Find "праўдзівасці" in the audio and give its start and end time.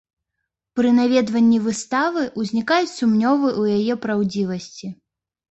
4.09-4.93